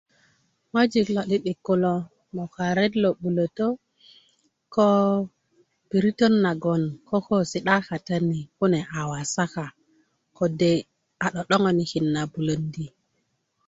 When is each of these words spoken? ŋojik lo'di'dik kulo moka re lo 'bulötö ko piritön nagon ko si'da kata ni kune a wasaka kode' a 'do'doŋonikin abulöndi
ŋojik 0.71 1.07
lo'di'dik 1.15 1.59
kulo 1.65 1.93
moka 2.35 2.65
re 2.77 2.85
lo 3.03 3.09
'bulötö 3.15 3.67
ko 4.73 4.87
piritön 5.89 6.33
nagon 6.45 6.83
ko 7.07 7.17
si'da 7.51 7.75
kata 7.87 8.15
ni 8.27 8.39
kune 8.57 8.79
a 8.99 8.99
wasaka 9.09 9.65
kode' 10.37 10.85
a 11.25 11.27
'do'doŋonikin 11.33 12.07
abulöndi 12.21 12.85